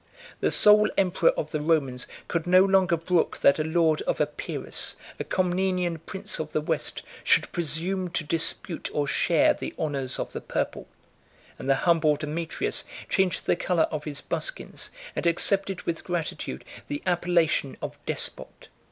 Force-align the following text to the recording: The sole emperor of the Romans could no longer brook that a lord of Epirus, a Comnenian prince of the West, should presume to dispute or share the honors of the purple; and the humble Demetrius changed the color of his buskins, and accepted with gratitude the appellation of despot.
The 0.39 0.49
sole 0.49 0.89
emperor 0.97 1.29
of 1.37 1.51
the 1.51 1.61
Romans 1.61 2.07
could 2.27 2.47
no 2.47 2.65
longer 2.65 2.97
brook 2.97 3.37
that 3.37 3.59
a 3.59 3.63
lord 3.63 4.01
of 4.07 4.19
Epirus, 4.19 4.95
a 5.19 5.23
Comnenian 5.23 5.99
prince 6.07 6.39
of 6.39 6.53
the 6.53 6.59
West, 6.59 7.03
should 7.23 7.51
presume 7.51 8.09
to 8.13 8.23
dispute 8.23 8.89
or 8.95 9.05
share 9.05 9.53
the 9.53 9.75
honors 9.77 10.17
of 10.17 10.31
the 10.33 10.41
purple; 10.41 10.87
and 11.59 11.69
the 11.69 11.75
humble 11.85 12.15
Demetrius 12.15 12.83
changed 13.09 13.45
the 13.45 13.55
color 13.55 13.83
of 13.91 14.05
his 14.05 14.21
buskins, 14.21 14.89
and 15.15 15.27
accepted 15.27 15.83
with 15.83 16.03
gratitude 16.03 16.65
the 16.87 17.03
appellation 17.05 17.77
of 17.79 18.03
despot. 18.07 18.69